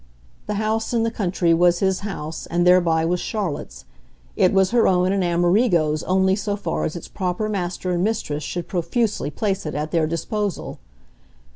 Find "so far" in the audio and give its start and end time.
6.35-6.85